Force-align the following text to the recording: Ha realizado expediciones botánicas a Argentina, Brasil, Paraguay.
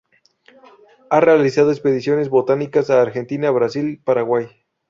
Ha 1.11 1.19
realizado 1.19 1.69
expediciones 1.69 2.29
botánicas 2.29 2.89
a 2.89 3.03
Argentina, 3.03 3.51
Brasil, 3.51 4.01
Paraguay. 4.03 4.47